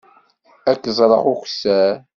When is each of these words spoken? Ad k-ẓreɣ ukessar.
Ad 0.69 0.77
k-ẓreɣ 0.81 1.23
ukessar. 1.33 1.95